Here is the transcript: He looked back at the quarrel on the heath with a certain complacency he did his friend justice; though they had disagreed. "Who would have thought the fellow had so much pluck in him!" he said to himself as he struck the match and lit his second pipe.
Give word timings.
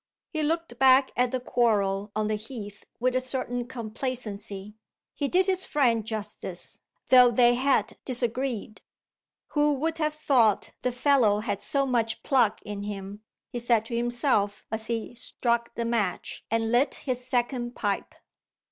He 0.31 0.41
looked 0.41 0.79
back 0.79 1.11
at 1.15 1.29
the 1.29 1.39
quarrel 1.39 2.11
on 2.15 2.25
the 2.25 2.33
heath 2.33 2.85
with 2.99 3.15
a 3.15 3.21
certain 3.21 3.67
complacency 3.67 4.73
he 5.13 5.27
did 5.27 5.45
his 5.45 5.63
friend 5.63 6.03
justice; 6.03 6.79
though 7.09 7.29
they 7.29 7.53
had 7.53 7.99
disagreed. 8.03 8.81
"Who 9.49 9.73
would 9.73 9.99
have 9.99 10.15
thought 10.15 10.71
the 10.81 10.91
fellow 10.91 11.41
had 11.41 11.61
so 11.61 11.85
much 11.85 12.23
pluck 12.23 12.63
in 12.63 12.81
him!" 12.81 13.21
he 13.51 13.59
said 13.59 13.85
to 13.85 13.95
himself 13.95 14.63
as 14.71 14.87
he 14.87 15.13
struck 15.13 15.75
the 15.75 15.85
match 15.85 16.43
and 16.49 16.71
lit 16.71 16.95
his 17.05 17.23
second 17.27 17.75
pipe. 17.75 18.15